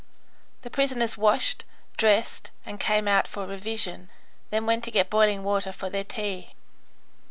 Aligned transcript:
The 0.63 0.71
prisoners 0.71 1.15
washed, 1.15 1.63
dressed, 1.95 2.49
and 2.65 2.79
came 2.79 3.07
out 3.07 3.27
for 3.27 3.45
revision, 3.45 4.09
then 4.49 4.65
went 4.65 4.83
to 4.85 4.89
get 4.89 5.11
boiling 5.11 5.43
water 5.43 5.71
for 5.71 5.91
their 5.91 6.03
tea. 6.03 6.55